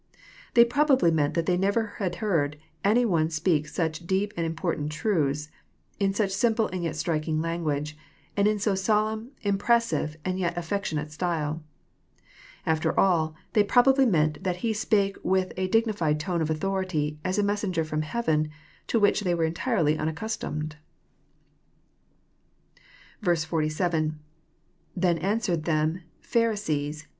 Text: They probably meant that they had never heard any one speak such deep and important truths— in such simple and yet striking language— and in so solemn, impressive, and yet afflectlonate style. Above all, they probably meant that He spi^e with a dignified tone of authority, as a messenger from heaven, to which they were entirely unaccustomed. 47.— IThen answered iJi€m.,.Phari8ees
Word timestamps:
They 0.55 0.65
probably 0.65 1.11
meant 1.11 1.35
that 1.35 1.45
they 1.45 1.51
had 1.53 1.59
never 1.61 1.83
heard 1.99 2.57
any 2.83 3.05
one 3.05 3.29
speak 3.29 3.67
such 3.67 4.07
deep 4.07 4.33
and 4.35 4.47
important 4.47 4.91
truths— 4.91 5.49
in 5.99 6.11
such 6.15 6.31
simple 6.31 6.69
and 6.69 6.83
yet 6.83 6.95
striking 6.95 7.39
language— 7.39 7.95
and 8.35 8.47
in 8.47 8.57
so 8.57 8.73
solemn, 8.73 9.29
impressive, 9.43 10.17
and 10.25 10.39
yet 10.39 10.55
afflectlonate 10.55 11.11
style. 11.11 11.61
Above 12.65 12.97
all, 12.97 13.35
they 13.53 13.63
probably 13.63 14.07
meant 14.07 14.43
that 14.43 14.55
He 14.65 14.71
spi^e 14.71 15.23
with 15.23 15.53
a 15.55 15.67
dignified 15.67 16.19
tone 16.19 16.41
of 16.41 16.49
authority, 16.49 17.19
as 17.23 17.37
a 17.37 17.43
messenger 17.43 17.83
from 17.83 18.01
heaven, 18.01 18.49
to 18.87 18.99
which 18.99 19.21
they 19.21 19.35
were 19.35 19.43
entirely 19.45 19.99
unaccustomed. 19.99 20.77
47.— 23.21 24.17
IThen 24.99 25.21
answered 25.23 25.61
iJi€m.,.Phari8ees 25.61 27.05